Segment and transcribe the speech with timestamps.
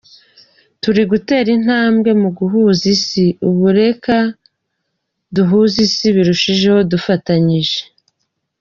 [0.81, 4.15] Turi gutera intambwe mu guhuza Isi, ubu reka
[5.35, 7.79] duhuze Isi birushijeho dufatanyije.